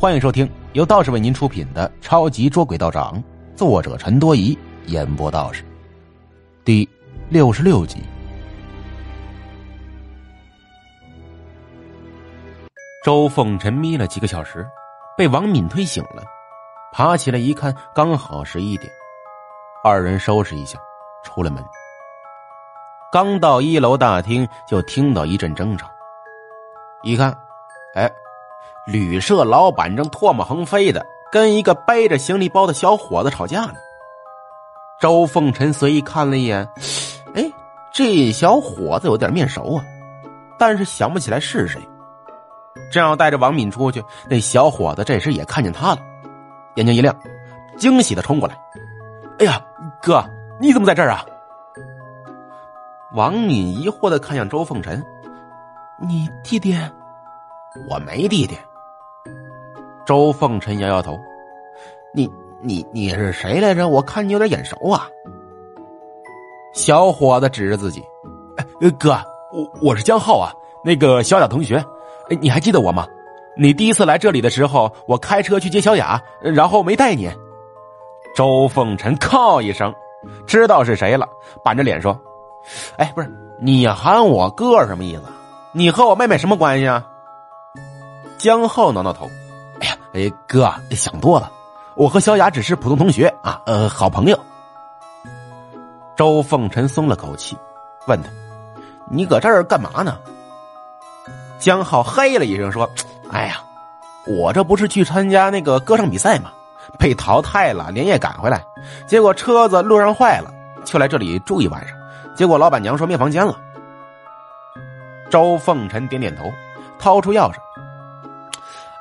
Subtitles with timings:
[0.00, 3.20] 欢迎收听由道士为您出品的《超级捉鬼道长》，
[3.56, 5.64] 作者陈多疑，演播道士，
[6.64, 6.88] 第
[7.28, 8.00] 六十六集。
[13.04, 14.64] 周凤臣眯了几个小时，
[15.16, 16.22] 被王敏推醒了，
[16.92, 18.88] 爬起来一看，刚好十一点。
[19.82, 20.78] 二人收拾一下，
[21.24, 21.60] 出了门。
[23.10, 25.90] 刚到一楼大厅，就听到一阵争吵。
[27.02, 27.36] 一看，
[27.96, 28.08] 哎。
[28.90, 33.74] 旅社老板正唾沫横飞的跟一个背着行李包的小伙子吵架呢。
[34.98, 36.66] 周凤臣随意看了一眼，
[37.34, 37.44] 哎，
[37.92, 39.84] 这小伙子有点面熟啊，
[40.58, 41.78] 但是想不起来是谁。
[42.90, 45.98] 正要带着王敏出去，那小伙子这时也看见他了，
[46.76, 47.14] 眼睛一亮，
[47.76, 48.58] 惊喜的冲过来
[49.38, 49.62] ：“哎呀，
[50.00, 50.24] 哥，
[50.58, 51.26] 你怎么在这儿啊？”
[53.12, 55.04] 王敏疑惑的看向周凤臣
[56.00, 56.74] ：“你弟弟？
[57.86, 58.56] 我没弟弟。”
[60.08, 61.20] 周凤臣摇摇头
[62.16, 63.88] ：“你你你是谁来着？
[63.88, 65.06] 我看你有点眼熟啊。”
[66.72, 68.02] 小伙子指着自己
[68.56, 69.10] ：“哎，哥，
[69.52, 70.50] 我我是江浩啊，
[70.82, 71.76] 那个小雅同学，
[72.30, 73.06] 哎，你还记得我吗？
[73.54, 77.30] 你第一次来这里的时候，我开车去接小雅，然后没带你。”
[78.34, 79.94] 周凤臣靠一声，
[80.46, 81.28] 知道是谁了，
[81.62, 82.18] 板着脸说
[82.96, 85.24] ：“哎，不是你喊我哥什么意思？
[85.72, 87.06] 你和我妹妹什么关系啊？”
[88.38, 89.28] 江浩挠挠头。
[90.12, 91.50] 哎，哥，想多了。
[91.94, 94.38] 我和小雅只是普通同学啊，呃，好朋友。
[96.16, 97.56] 周凤臣松了口气，
[98.06, 98.28] 问他
[99.10, 100.18] ：“你搁这儿干嘛呢？”
[101.58, 102.88] 江浩嘿了一声说
[103.30, 103.62] ：“哎呀，
[104.26, 106.50] 我这不是去参加那个歌唱比赛吗？
[106.98, 108.64] 被淘汰了，连夜赶回来，
[109.06, 110.50] 结果车子路上坏了，
[110.84, 111.96] 就来这里住一晚上。
[112.34, 113.56] 结果老板娘说没房间了。”
[115.30, 116.50] 周凤臣点点头，
[116.98, 117.56] 掏出钥匙。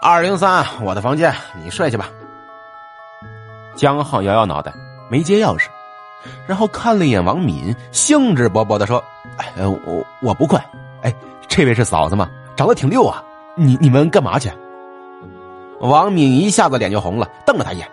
[0.00, 2.08] 二零三，我的房间，你睡去吧。
[3.74, 4.72] 江浩摇摇脑袋，
[5.10, 5.66] 没接钥匙，
[6.46, 9.02] 然后看了一眼王敏，兴致勃勃的说
[9.38, 10.60] ：“哎，我我不困。
[11.02, 11.12] 哎，
[11.48, 12.30] 这位是嫂子吗？
[12.56, 13.22] 长得挺溜啊。
[13.56, 14.50] 你你们干嘛去？”
[15.80, 17.90] 王敏一下子脸就红了，瞪了他一眼：“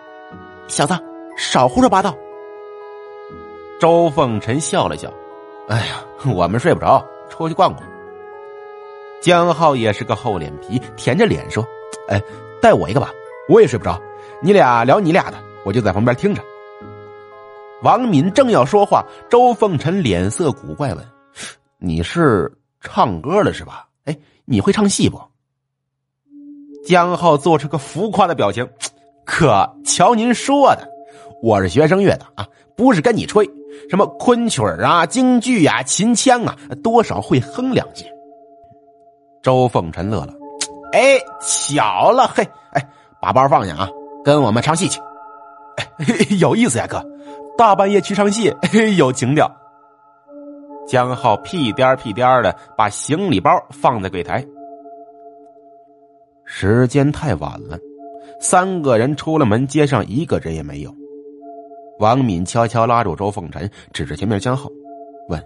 [0.68, 0.94] 小子，
[1.36, 2.14] 少胡说八道。”
[3.80, 5.12] 周凤臣笑了笑
[5.68, 7.84] ：“哎呀，我们睡不着，出去逛逛。”
[9.20, 11.66] 江浩也是个厚脸皮，舔着脸说。
[12.08, 12.22] 哎，
[12.60, 13.10] 带我一个吧，
[13.48, 14.00] 我也睡不着。
[14.42, 16.42] 你俩聊你俩的，我就在旁边听着。
[17.82, 21.04] 王敏正要说话，周凤臣脸色古怪问
[21.78, 22.50] ：“你是
[22.80, 23.86] 唱歌的是吧？
[24.04, 25.20] 哎，你会唱戏不？”
[26.86, 28.68] 江浩做出个浮夸的表情
[29.24, 30.88] ：“可瞧您说的，
[31.42, 33.48] 我是学声乐的啊，不是跟你吹
[33.88, 38.04] 什么昆曲啊、京剧呀、秦腔啊，多少会哼两句。”
[39.42, 40.34] 周凤臣乐了。
[40.94, 42.88] 哎，巧了，嘿，哎，
[43.20, 43.88] 把包放下啊，
[44.24, 45.00] 跟我们唱戏去。
[45.76, 45.88] 哎，
[46.38, 47.04] 有意思呀，哥，
[47.58, 48.54] 大半夜去唱戏，
[48.96, 49.50] 有情调。
[50.86, 54.44] 江浩屁颠屁颠的把行李包放在柜台。
[56.44, 57.76] 时间太晚了，
[58.38, 60.94] 三个人出了门，街上一个人也没有。
[61.98, 64.68] 王敏悄悄拉住周凤臣，指着前面江浩，
[65.28, 65.42] 问：“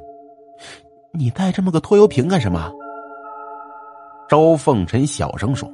[1.13, 2.71] 你带这么个拖油瓶干什么？”
[4.29, 5.67] 周凤臣小声说：“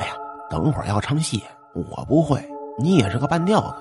[0.00, 0.12] 哎呀，
[0.50, 1.42] 等会儿要唱戏，
[1.72, 2.44] 我不会，
[2.76, 3.76] 你也是个半吊子，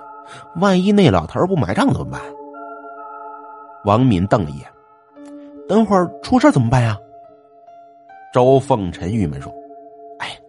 [0.62, 2.22] 万一那老头不买账怎么办？”
[3.84, 4.68] 王敏瞪了一眼
[5.68, 6.96] ：“等会儿出事怎么办呀？”
[8.32, 9.52] 周凤臣郁闷说
[10.20, 10.40] ：“哎，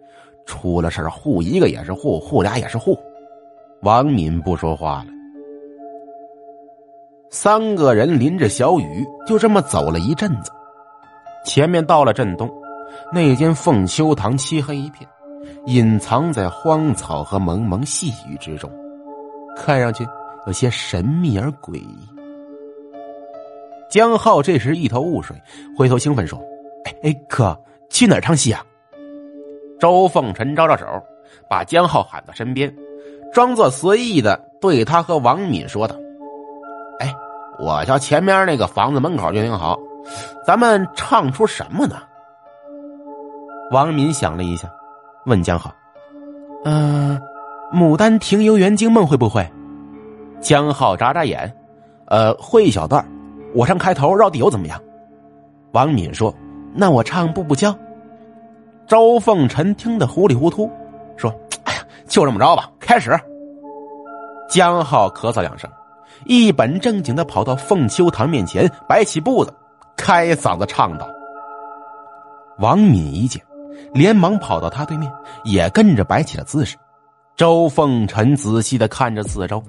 [0.45, 2.95] 出了事护一个也是护，护俩也是护。”
[3.81, 5.07] 王敏不说话了。
[7.31, 10.51] 三个人淋着小雨，就这么走了一阵子，
[11.43, 12.49] 前面到了镇东。
[13.11, 15.07] 那间凤秋堂漆黑一片，
[15.65, 18.69] 隐藏在荒草和蒙蒙细雨之中，
[19.55, 20.05] 看上去
[20.47, 21.97] 有些神秘而诡异。
[23.89, 25.35] 江浩这时一头雾水，
[25.77, 26.39] 回头兴奋说
[26.85, 27.57] ：“哎哎，哥，
[27.89, 28.63] 去哪儿唱戏啊？”
[29.79, 30.85] 周凤臣招招手，
[31.49, 32.73] 把江浩喊到身边，
[33.31, 35.95] 装作随意的对他和王敏说道
[36.99, 37.13] ：“哎，
[37.59, 39.79] 我家前面那个房子门口就挺好，
[40.45, 41.97] 咱们唱出什么呢？”
[43.71, 44.69] 王敏想了一下，
[45.25, 45.73] 问江浩
[46.65, 47.19] ：“嗯，
[47.75, 49.47] 《牡丹亭游园惊梦》会不会？”
[50.39, 51.51] 江浩眨眨眼
[52.07, 53.03] ：“呃，会一小段，
[53.55, 54.79] 我唱开头，绕地游怎么样？”
[55.73, 56.33] 王敏说
[56.75, 57.75] ：“那我唱步步娇。”
[58.85, 60.69] 周凤臣听得糊里糊涂，
[61.17, 61.33] 说
[61.65, 63.19] ：“哎呀，就这么着吧，开始。”
[64.47, 65.67] 江浩咳嗽两声，
[66.25, 69.51] 一本正经的跑到凤秋堂面前，摆起步子，
[69.97, 71.09] 开嗓子唱道
[72.59, 73.41] ：“王敏一见。”
[73.93, 75.11] 连忙跑到他对面，
[75.43, 76.75] 也跟着摆起了姿势。
[77.35, 79.61] 周凤臣仔细的看着四周，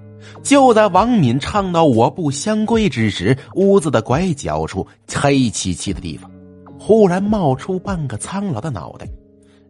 [0.42, 6.30] 就在王敏唱到“我不相归”之时，屋子的拐角处黑漆漆的地方，
[6.78, 9.06] 忽然冒出半个苍老的脑袋，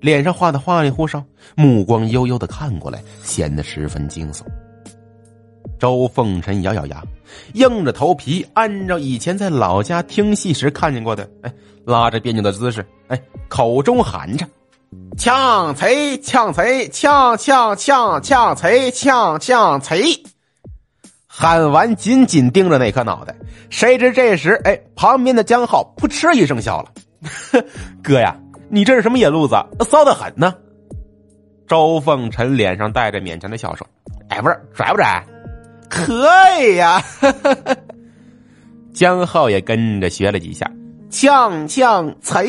[0.01, 1.25] 脸上画的花里胡哨，
[1.55, 4.43] 目光悠悠的看过来，显得十分惊悚。
[5.79, 7.03] 周凤臣咬咬牙，
[7.55, 11.53] 硬着头皮，按照以前在老家听戏时看见过的，哎，
[11.85, 14.47] 拉着别扭的姿势，哎，口中喊着
[15.19, 20.03] ：“呛贼，呛贼，呛呛呛呛贼，呛呛贼。”
[21.29, 23.35] 喊完，紧紧盯着那颗脑袋。
[23.69, 26.91] 谁知这时，哎，旁边的江浩扑哧一声笑了
[28.03, 28.35] ：“哥呀，
[28.71, 29.55] 你这是什么野路子？
[29.81, 30.55] 骚的很呢。”
[31.69, 33.87] 周凤臣脸上带着勉强的笑说
[34.31, 35.23] ：“哎，不是拽不拽？”
[35.89, 36.27] 可
[36.61, 37.03] 以呀，
[38.93, 40.71] 江浩也跟着学了几下，
[41.11, 42.45] 呛呛贼。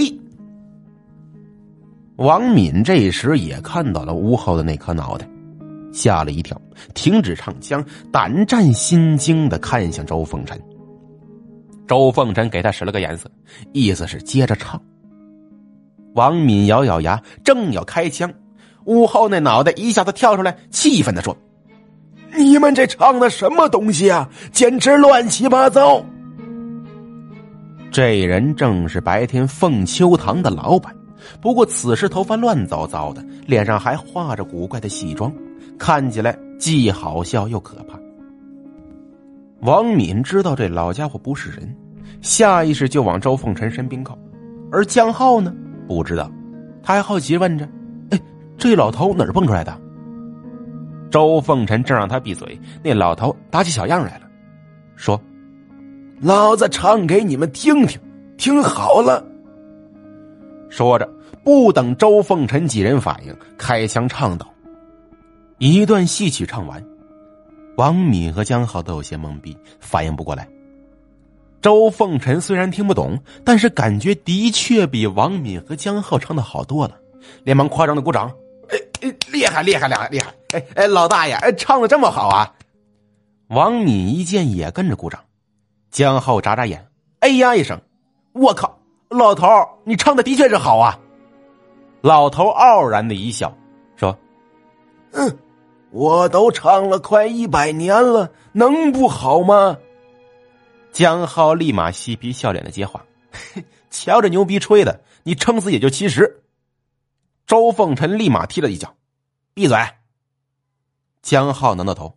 [2.18, 5.28] 王敏这时也看到了屋后的那颗脑袋，
[5.94, 6.60] 吓了一跳，
[6.96, 10.60] 停止唱腔，胆战心惊的看向周凤臣。
[11.88, 13.30] 周凤臣给他使了个眼色，
[13.72, 14.82] 意思是接着唱。
[16.16, 18.34] 王敏咬咬牙，正要开枪，
[18.86, 21.38] 屋后那脑袋一下子跳出来，气愤的说。
[22.38, 24.30] 你们这唱的什么东西啊？
[24.52, 26.04] 简直乱七八糟！
[27.92, 30.96] 这人正是白天凤秋堂的老板，
[31.42, 35.34] 不过此时头发乱糟糟的，脸上还画着古怪的戏妆，
[35.80, 37.98] 看起来既好笑又可怕。
[39.62, 41.76] 王敏知道这老家伙不是人，
[42.22, 44.16] 下意识就往周凤臣身边靠，
[44.72, 45.52] 而江浩呢，
[45.88, 46.30] 不知道，
[46.84, 47.68] 他还好奇问着
[48.12, 48.20] ：“哎，
[48.58, 49.76] 这老头哪儿蹦出来的？”
[51.10, 54.28] 周凤臣正让他闭嘴，那老头打起小样来了，
[54.96, 55.20] 说
[56.22, 58.00] ：“老子唱给你们听听，
[58.38, 59.26] 听好了。”
[60.70, 61.10] 说着，
[61.44, 64.54] 不等周凤臣几人反应，开枪唱道
[65.60, 66.84] ：“一段戏曲唱完，
[67.78, 70.48] 王敏和江浩都有些懵逼，反应不过来。
[71.62, 76.96] 周凤臣虽然听不懂，但是感觉的确比王敏和江浩唱的好多了，
[77.44, 78.32] 连忙夸张的鼓掌。
[79.32, 80.34] 厉害厉害厉害厉害！
[80.54, 82.54] 哎哎，老大爷，哎，唱的这么好啊！
[83.50, 85.22] 王敏一见也跟着鼓掌。
[85.90, 86.88] 江浩眨眨眼，
[87.20, 87.80] 哎呀一声，
[88.34, 88.80] 我靠，
[89.10, 89.48] 老头
[89.84, 91.00] 你唱的的确是好啊！
[92.02, 93.56] 老头傲然的一笑，
[93.96, 94.18] 说
[95.14, 95.38] ：“嗯，
[95.92, 99.78] 我都唱了快一百年了，能不好吗？”
[100.94, 103.04] 江浩立马嬉皮笑脸的接话
[103.90, 106.42] ：“瞧这牛逼吹的，你撑死也就七十。”
[107.48, 108.94] 周凤臣立马踢了一脚
[109.56, 109.78] ：“闭嘴！”
[111.24, 112.14] 江浩挠挠头，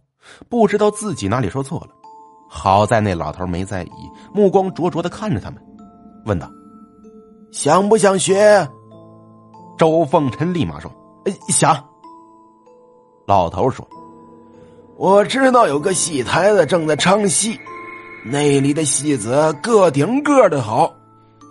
[0.49, 1.91] 不知道自己哪里说错了。
[2.49, 3.91] 好在那老头没在意，
[4.35, 5.63] 目光灼灼的看着他们，
[6.27, 6.51] 问道
[7.53, 8.69] ：“想不想学？”
[9.79, 10.91] 周凤臣立马说
[11.49, 11.89] ：“想。”
[13.25, 13.89] 老头说
[14.99, 17.57] ：“我知道有个戏台子正在唱戏，
[18.25, 20.93] 那里的戏子个顶个的好，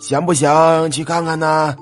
[0.01, 1.73] 想不想去看看呢？”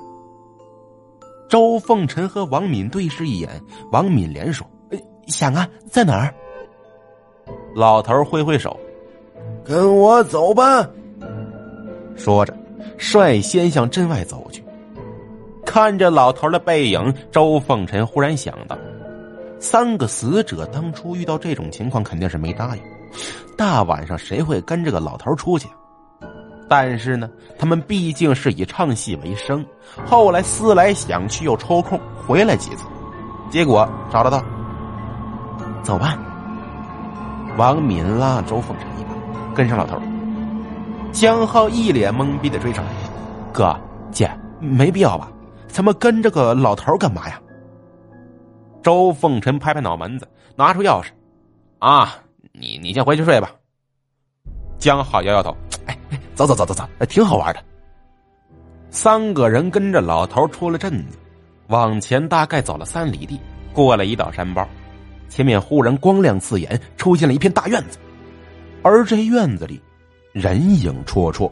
[1.48, 3.48] 周凤臣和王敏对视一眼，
[3.90, 4.66] 王敏连说
[5.26, 6.34] ：“想啊，在哪儿？”
[7.74, 8.78] 老头挥挥手
[9.64, 10.88] ：“跟我走吧。”
[12.16, 12.54] 说着，
[12.98, 14.62] 率先向镇外走去。
[15.64, 18.76] 看着老头的背影，周凤臣忽然想到，
[19.58, 22.82] 三个死者当初遇到这种情况，肯定是没答应。
[23.56, 25.68] 大晚上谁会跟这个老头出去？
[26.68, 29.64] 但是呢，他们毕竟是以唱戏为生，
[30.06, 32.84] 后来思来想去，又抽空回来几次，
[33.50, 34.44] 结果找得到。
[35.82, 36.18] 走吧。
[37.56, 39.98] 王敏拉周凤臣一把，跟上老头。
[41.10, 42.90] 江浩一脸懵逼的追上来
[43.50, 43.74] ：“哥
[44.12, 45.32] 姐，没必要吧？
[45.66, 47.40] 咱们跟这个老头干嘛呀？”
[48.82, 51.06] 周凤臣拍拍脑门子，拿出钥匙
[51.80, 52.14] ：“啊，
[52.52, 53.50] 你你先回去睡吧。”
[54.78, 55.56] 江浩摇摇头。
[56.38, 57.60] 走走走走走，挺好玩的。
[58.90, 61.18] 三个人跟着老头出了镇子，
[61.66, 63.40] 往前大概走了三里地，
[63.72, 64.64] 过了一道山包，
[65.28, 67.98] 前面忽然光亮刺眼，出现了一片大院子，
[68.84, 69.82] 而这院子里
[70.32, 71.50] 人影绰绰。